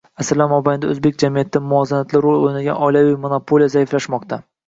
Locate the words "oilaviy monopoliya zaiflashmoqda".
2.87-4.43